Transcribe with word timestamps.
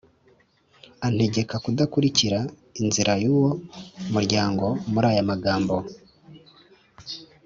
antegeka 1.07 1.55
kudakurikira 1.63 2.39
inzira 2.81 3.13
y’uwo 3.23 3.51
muryango, 4.13 4.65
muri 4.91 5.05
aya 5.11 5.29
magambo: 5.31 5.75